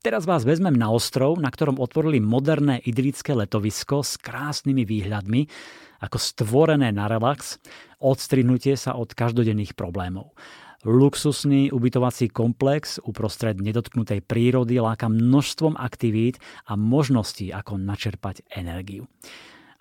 Teraz 0.00 0.24
vás 0.24 0.48
vezmem 0.48 0.72
na 0.72 0.88
ostrov, 0.88 1.36
na 1.36 1.52
ktorom 1.52 1.76
otvorili 1.76 2.24
moderné 2.24 2.80
idylické 2.88 3.36
letovisko 3.36 4.00
s 4.00 4.16
krásnymi 4.16 4.88
výhľadmi, 4.88 5.44
ako 6.00 6.16
stvorené 6.16 6.88
na 6.88 7.04
relax, 7.04 7.60
odstrihnutie 8.00 8.80
sa 8.80 8.96
od 8.96 9.12
každodenných 9.12 9.76
problémov. 9.76 10.32
Luxusný 10.88 11.68
ubytovací 11.68 12.32
komplex 12.32 12.96
uprostred 13.04 13.60
nedotknutej 13.60 14.24
prírody 14.24 14.80
láka 14.80 15.12
množstvom 15.12 15.76
aktivít 15.76 16.40
a 16.64 16.80
možností, 16.80 17.52
ako 17.52 17.76
načerpať 17.76 18.40
energiu. 18.56 19.04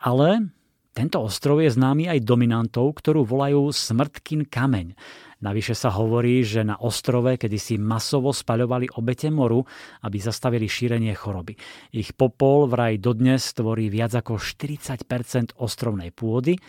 Ale 0.03 0.51
tento 0.91 1.23
ostrov 1.23 1.63
je 1.63 1.71
známy 1.71 2.11
aj 2.11 2.27
dominantou, 2.27 2.91
ktorú 2.91 3.23
volajú 3.23 3.71
Smrtkin 3.71 4.51
kameň. 4.51 4.99
Navyše 5.39 5.71
sa 5.71 5.95
hovorí, 5.95 6.43
že 6.43 6.67
na 6.67 6.75
ostrove 6.75 7.39
kedysi 7.39 7.79
masovo 7.79 8.35
spaľovali 8.35 8.99
obete 8.99 9.31
moru, 9.31 9.63
aby 10.03 10.19
zastavili 10.19 10.67
šírenie 10.67 11.15
choroby. 11.15 11.55
Ich 11.95 12.11
popol 12.11 12.67
vraj 12.67 12.99
dodnes 12.99 13.55
tvorí 13.55 13.87
viac 13.87 14.19
ako 14.19 14.35
40% 14.35 15.55
ostrovnej 15.63 16.11
pôdy, 16.11 16.59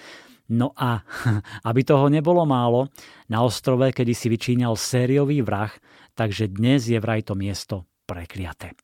No 0.51 0.75
a 0.75 1.07
aby 1.71 1.87
toho 1.87 2.11
nebolo 2.11 2.43
málo, 2.43 2.91
na 3.31 3.47
ostrove 3.47 3.95
kedysi 3.95 4.27
vyčíňal 4.27 4.75
sériový 4.75 5.47
vrah, 5.47 5.71
takže 6.19 6.51
dnes 6.51 6.91
je 6.91 6.99
vraj 6.99 7.23
to 7.23 7.39
miesto 7.39 7.87
prekliaté. 8.03 8.75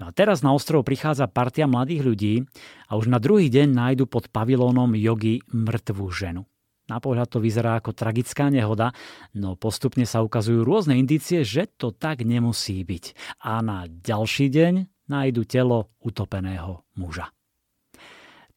No 0.00 0.08
a 0.08 0.10
teraz 0.16 0.40
na 0.40 0.56
ostrov 0.56 0.80
prichádza 0.82 1.28
partia 1.28 1.68
mladých 1.68 2.02
ľudí 2.02 2.34
a 2.88 2.96
už 2.96 3.12
na 3.12 3.20
druhý 3.20 3.52
deň 3.52 3.68
nájdu 3.68 4.04
pod 4.08 4.32
pavilónom 4.32 4.96
jogy 4.96 5.44
mŕtvú 5.52 6.08
ženu. 6.08 6.48
Na 6.84 7.00
pohľad 7.00 7.32
to 7.32 7.40
vyzerá 7.40 7.80
ako 7.80 7.96
tragická 7.96 8.52
nehoda, 8.52 8.92
no 9.32 9.56
postupne 9.56 10.04
sa 10.04 10.20
ukazujú 10.20 10.60
rôzne 10.60 11.00
indície, 11.00 11.40
že 11.40 11.64
to 11.64 11.96
tak 11.96 12.20
nemusí 12.20 12.84
byť. 12.84 13.04
A 13.40 13.64
na 13.64 13.88
ďalší 13.88 14.52
deň 14.52 14.74
nájdu 15.08 15.48
telo 15.48 15.88
utopeného 16.04 16.84
muža. 17.00 17.32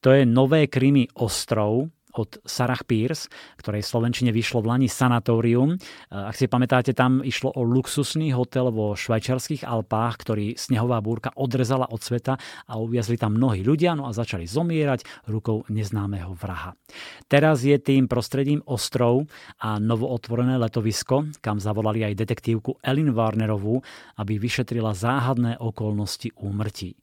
To 0.04 0.14
je 0.14 0.28
nové 0.28 0.68
krymy 0.68 1.08
ostrov, 1.18 1.90
od 2.18 2.42
Sarah 2.44 2.82
Pierce, 2.84 3.30
ktorej 3.62 3.86
v 3.86 3.92
Slovenčine 3.94 4.32
vyšlo 4.34 4.66
v 4.66 4.70
Lani 4.74 4.90
Sanatórium. 4.90 5.78
Ak 6.10 6.34
si 6.34 6.50
pamätáte, 6.50 6.98
tam 6.98 7.22
išlo 7.22 7.54
o 7.54 7.62
luxusný 7.62 8.34
hotel 8.34 8.74
vo 8.74 8.98
švajčiarských 8.98 9.64
Alpách, 9.66 10.16
ktorý 10.22 10.58
snehová 10.58 11.02
búrka 11.02 11.30
odrezala 11.38 11.90
od 11.90 12.02
sveta 12.02 12.38
a 12.68 12.74
uviazli 12.82 13.18
tam 13.18 13.38
mnohí 13.38 13.62
ľudia 13.62 13.94
no 13.94 14.10
a 14.10 14.16
začali 14.16 14.50
zomierať 14.50 15.30
rukou 15.30 15.66
neznámeho 15.70 16.34
vraha. 16.34 16.74
Teraz 17.30 17.62
je 17.62 17.78
tým 17.78 18.10
prostredím 18.10 18.66
ostrov 18.66 19.30
a 19.62 19.78
novootvorené 19.78 20.58
letovisko, 20.58 21.30
kam 21.44 21.62
zavolali 21.62 22.04
aj 22.08 22.18
detektívku 22.18 22.82
Ellen 22.82 23.14
Warnerovú, 23.14 23.82
aby 24.18 24.42
vyšetrila 24.42 24.96
záhadné 24.98 25.60
okolnosti 25.60 26.34
úmrtí. 26.40 26.98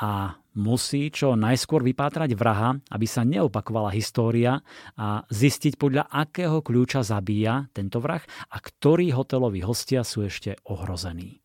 A 0.00 0.38
musí 0.54 1.10
čo 1.10 1.34
najskôr 1.34 1.82
vypátrať 1.82 2.30
vraha, 2.38 2.78
aby 2.94 3.06
sa 3.06 3.26
neopakovala 3.26 3.94
história 3.94 4.62
a 4.98 5.22
zistiť 5.26 5.74
podľa 5.78 6.06
akého 6.10 6.62
kľúča 6.62 7.02
zabíja 7.02 7.66
tento 7.74 7.98
vrah 7.98 8.22
a 8.50 8.56
ktorí 8.58 9.10
hoteloví 9.10 9.62
hostia 9.66 10.06
sú 10.06 10.26
ešte 10.26 10.58
ohrození. 10.70 11.42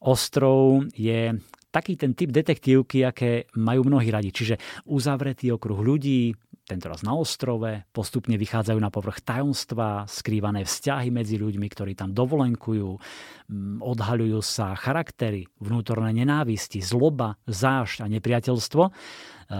Ostrov 0.00 0.88
je 0.96 1.36
taký 1.70 1.94
ten 1.94 2.18
typ 2.18 2.34
detektívky, 2.34 3.06
aké 3.06 3.46
majú 3.54 3.86
mnohí 3.86 4.10
radi. 4.10 4.34
Čiže 4.34 4.58
uzavretý 4.90 5.54
okruh 5.54 5.78
ľudí, 5.78 6.34
tentoraz 6.70 7.02
na 7.02 7.18
ostrove, 7.18 7.82
postupne 7.90 8.38
vychádzajú 8.38 8.78
na 8.78 8.94
povrch 8.94 9.26
tajomstva, 9.26 10.06
skrývané 10.06 10.62
vzťahy 10.62 11.10
medzi 11.10 11.34
ľuďmi, 11.34 11.66
ktorí 11.66 11.98
tam 11.98 12.14
dovolenkujú, 12.14 12.88
mm, 12.94 13.82
odhaľujú 13.82 14.38
sa 14.38 14.78
charaktery, 14.78 15.50
vnútorné 15.58 16.14
nenávisti, 16.14 16.78
zloba, 16.78 17.34
zášť 17.50 18.02
a 18.02 18.06
nepriateľstvo. 18.06 18.82
E, 18.86 18.90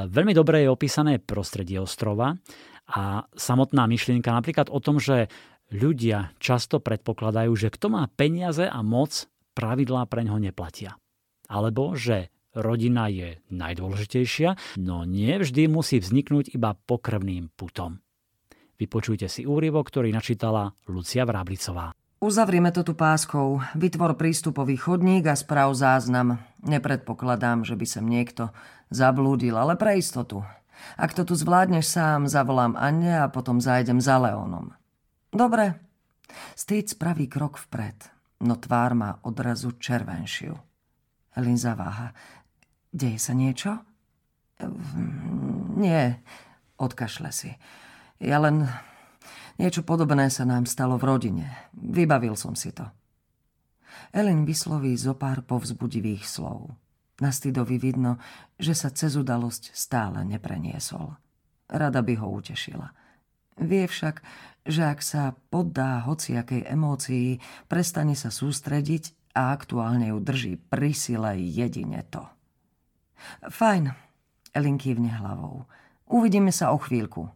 veľmi 0.06 0.30
dobre 0.30 0.62
je 0.62 0.70
opísané 0.70 1.18
prostredie 1.18 1.82
ostrova 1.82 2.38
a 2.86 3.26
samotná 3.34 3.90
myšlienka 3.90 4.30
napríklad 4.30 4.70
o 4.70 4.78
tom, 4.78 5.02
že 5.02 5.26
ľudia 5.74 6.34
často 6.38 6.78
predpokladajú, 6.78 7.50
že 7.58 7.74
kto 7.74 7.90
má 7.90 8.06
peniaze 8.06 8.66
a 8.66 8.80
moc, 8.86 9.26
pravidlá 9.54 10.06
pre 10.06 10.26
ňo 10.26 10.38
neplatia. 10.38 10.94
Alebo 11.50 11.98
že 11.98 12.30
rodina 12.54 13.10
je 13.10 13.38
najdôležitejšia, 13.50 14.78
no 14.80 15.06
nie 15.06 15.38
vždy 15.38 15.70
musí 15.70 16.02
vzniknúť 16.02 16.54
iba 16.54 16.74
pokrvným 16.74 17.50
putom. 17.54 18.02
Vypočujte 18.80 19.28
si 19.28 19.44
úryvok, 19.44 19.92
ktorý 19.92 20.08
načítala 20.08 20.72
Lucia 20.88 21.28
Vráblicová. 21.28 21.92
Uzavrieme 22.20 22.68
to 22.68 22.84
tu 22.84 22.92
páskou. 22.92 23.64
Vytvor 23.76 24.16
prístupový 24.16 24.76
chodník 24.76 25.24
a 25.28 25.36
sprav 25.36 25.72
záznam. 25.72 26.36
Nepredpokladám, 26.60 27.64
že 27.64 27.76
by 27.76 27.86
sem 27.88 28.04
niekto 28.04 28.52
zablúdil, 28.92 29.56
ale 29.56 29.76
pre 29.76 29.96
istotu. 29.96 30.44
Ak 30.96 31.12
to 31.16 31.24
tu 31.24 31.36
zvládneš 31.36 31.88
sám, 31.88 32.28
zavolám 32.28 32.76
Anne 32.76 33.20
a 33.20 33.28
potom 33.32 33.60
zájdem 33.60 34.00
za 34.00 34.20
Leónom. 34.20 34.72
Dobre. 35.32 35.80
Stýc 36.56 36.92
spraví 36.92 37.26
krok 37.26 37.56
vpred, 37.56 37.96
no 38.44 38.56
tvár 38.56 38.94
má 38.94 39.10
odrazu 39.24 39.76
červenšiu. 39.76 40.56
Elin 41.36 41.58
zaváha. 41.58 42.12
Deje 42.90 43.18
sa 43.22 43.32
niečo? 43.38 43.78
Nie, 45.78 46.20
odkašle 46.76 47.30
si. 47.30 47.54
Ja 48.18 48.42
len... 48.42 48.66
Niečo 49.60 49.84
podobné 49.84 50.32
sa 50.32 50.48
nám 50.48 50.64
stalo 50.64 50.96
v 50.96 51.04
rodine. 51.04 51.46
Vybavil 51.76 52.32
som 52.32 52.56
si 52.56 52.72
to. 52.72 52.88
Elin 54.08 54.48
vysloví 54.48 54.96
zo 54.96 55.12
pár 55.12 55.44
povzbudivých 55.44 56.24
slov. 56.24 56.72
Na 57.20 57.28
Stydovi 57.28 57.76
vidno, 57.76 58.16
že 58.56 58.72
sa 58.72 58.88
cez 58.88 59.20
udalosť 59.20 59.76
stále 59.76 60.24
nepreniesol. 60.24 61.12
Rada 61.68 62.00
by 62.00 62.14
ho 62.24 62.26
utešila. 62.40 62.88
Vie 63.60 63.84
však, 63.84 64.24
že 64.64 64.88
ak 64.88 65.04
sa 65.04 65.36
poddá 65.52 66.08
hociakej 66.08 66.64
emócii, 66.64 67.36
prestane 67.68 68.16
sa 68.16 68.32
sústrediť 68.32 69.36
a 69.36 69.52
aktuálne 69.52 70.08
ju 70.08 70.18
drží 70.24 70.56
pri 70.56 70.96
sile 70.96 71.36
jedine 71.36 72.00
to. 72.08 72.24
Fajn, 73.46 73.92
Elin 74.50 74.78
kývne 74.78 75.14
hlavou. 75.14 75.64
Uvidíme 76.10 76.50
sa 76.50 76.74
o 76.74 76.78
chvíľku. 76.80 77.30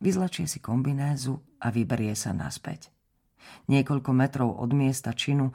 Vyzlačie 0.00 0.46
si 0.48 0.62
kombinézu 0.62 1.42
a 1.60 1.68
vyberie 1.68 2.14
sa 2.14 2.32
naspäť. 2.32 2.88
Niekoľko 3.68 4.10
metrov 4.14 4.50
od 4.56 4.70
miesta 4.72 5.12
činu 5.12 5.52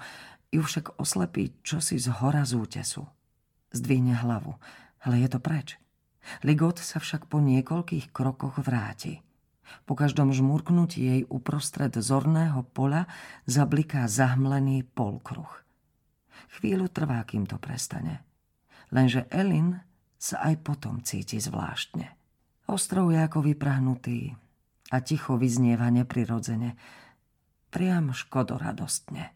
ju 0.53 0.61
však 0.61 0.99
oslepí 1.01 1.57
čosi 1.65 1.97
z 1.97 2.11
hora 2.21 2.45
z 2.45 2.59
útesu. 2.59 3.07
Zdvihne 3.73 4.13
hlavu, 4.13 4.53
ale 5.01 5.25
je 5.25 5.29
to 5.31 5.39
preč. 5.41 5.79
Ligot 6.45 6.79
sa 6.79 7.01
však 7.01 7.25
po 7.27 7.41
niekoľkých 7.41 8.13
krokoch 8.13 8.61
vráti. 8.61 9.25
Po 9.89 9.97
každom 9.97 10.35
žmurknutí 10.35 11.01
jej 11.01 11.21
uprostred 11.31 11.95
zorného 11.97 12.61
pola 12.75 13.09
zabliká 13.49 14.05
zahmlený 14.05 14.85
polkruh. 14.85 15.49
Chvíľu 16.59 16.91
trvá, 16.93 17.25
kým 17.25 17.49
to 17.49 17.57
prestane 17.57 18.21
lenže 18.93 19.25
Elin 19.33 19.81
sa 20.21 20.45
aj 20.45 20.61
potom 20.63 21.01
cíti 21.03 21.41
zvláštne. 21.41 22.13
Ostrov 22.69 23.11
je 23.11 23.19
ako 23.19 23.43
vyprahnutý 23.43 24.37
a 24.93 25.01
ticho 25.03 25.35
vyznieva 25.35 25.91
neprirodzene, 25.91 26.77
priam 27.73 28.13
škodoradostne. 28.13 29.29